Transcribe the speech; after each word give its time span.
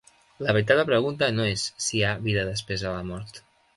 La 0.45 0.53
veritable 0.55 0.85
pregunta 0.87 1.29
no 1.35 1.45
és 1.49 1.65
si 1.89 1.95
hi 1.99 2.01
ha 2.13 2.17
vida 2.29 2.47
després 2.51 2.87
de 2.87 2.95
la 2.97 3.05
mort. 3.11 3.43